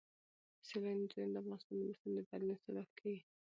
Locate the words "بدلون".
2.27-2.57